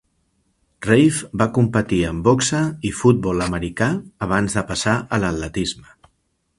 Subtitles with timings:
[0.87, 3.93] Reiff va competir en boxa i futbol americà
[4.29, 5.93] abans de passar a l'atletisme.